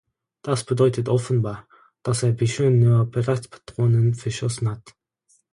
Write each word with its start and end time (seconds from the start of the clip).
Das 0.41 0.63
bedeutet 0.63 1.09
offenbar, 1.09 1.67
dass 2.01 2.23
er 2.23 2.31
bisher 2.31 2.71
nur 2.71 3.11
Platzpatronen 3.11 4.15
verschossen 4.15 4.71
hat! 4.71 4.95